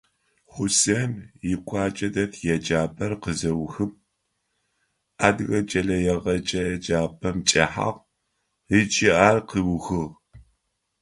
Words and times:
Хъусен 0.53 1.11
икъуаджэ 1.51 2.07
дэт 2.13 2.33
еджапӀэр 2.55 3.13
къызеухым, 3.21 3.91
Адыгэ 5.27 5.59
кӀэлэегъэджэ 5.69 6.61
еджапӀэм 6.73 7.37
чӀэхьагъ 7.49 7.99
ыкӀи 8.77 9.09
ар 9.27 9.37
къыухыгъ. 9.49 10.03